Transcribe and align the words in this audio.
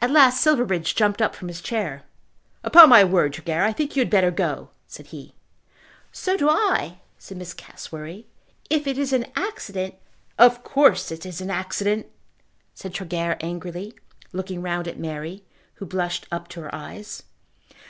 At 0.00 0.10
last 0.10 0.40
Silverbridge 0.40 0.94
jumped 0.94 1.20
up 1.20 1.34
from 1.34 1.48
his 1.48 1.60
chair. 1.60 2.04
"Upon 2.64 2.88
my 2.88 3.04
word, 3.04 3.34
Tregear, 3.34 3.62
I 3.62 3.74
think 3.74 3.94
you 3.94 4.00
had 4.00 4.08
better 4.08 4.30
go," 4.30 4.70
said 4.86 5.08
he. 5.08 5.34
"So 6.10 6.34
do 6.38 6.48
I," 6.48 7.00
said 7.18 7.36
Miss 7.36 7.52
Cassewary. 7.52 8.24
"If 8.70 8.86
it 8.86 8.96
is 8.96 9.12
an 9.12 9.26
accident" 9.36 9.96
"Of 10.48 10.64
course 10.64 11.12
it 11.12 11.26
is 11.26 11.42
an 11.42 11.50
accident," 11.50 12.06
said 12.72 12.94
Tregear 12.94 13.36
angrily, 13.42 13.92
looking 14.32 14.62
round 14.62 14.88
at 14.88 14.98
Mary, 14.98 15.44
who 15.74 15.84
blushed 15.84 16.26
up 16.32 16.48
to 16.48 16.62
her 16.62 16.74
eyes. 16.74 17.24